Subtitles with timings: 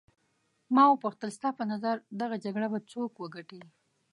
[0.75, 3.61] ما وپوښتل ستا په نظر دغه جګړه به څوک وګټي.